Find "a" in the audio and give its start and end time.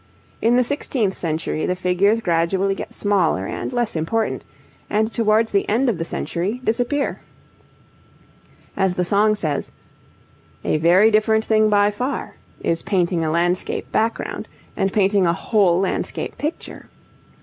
10.63-10.77, 13.23-13.29, 15.27-15.33